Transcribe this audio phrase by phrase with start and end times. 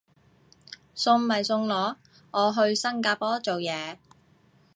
[0.95, 1.97] 送咪送咯，
[2.31, 3.97] 我去新加坡做嘢